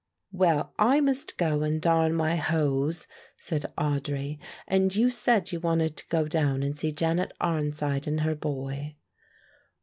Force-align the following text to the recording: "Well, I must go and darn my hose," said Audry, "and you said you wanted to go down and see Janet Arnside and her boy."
"Well, 0.31 0.73
I 0.79 0.99
must 0.99 1.37
go 1.37 1.61
and 1.61 1.79
darn 1.79 2.15
my 2.15 2.35
hose," 2.35 3.05
said 3.37 3.71
Audry, 3.77 4.39
"and 4.67 4.95
you 4.95 5.11
said 5.11 5.51
you 5.51 5.59
wanted 5.59 5.95
to 5.97 6.07
go 6.07 6.27
down 6.27 6.63
and 6.63 6.75
see 6.75 6.91
Janet 6.91 7.31
Arnside 7.39 8.07
and 8.07 8.21
her 8.21 8.33
boy." 8.33 8.95